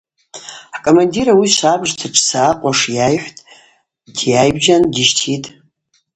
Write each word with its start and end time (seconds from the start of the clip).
Хӏкомандир 0.75 1.27
ауи 1.33 1.47
швабыжта 1.55 2.07
дшсакъуаш 2.13 2.79
йайхӏвтӏ, 2.97 3.43
дйайбжьан 4.15 4.83
дищтитӏ. 4.93 5.47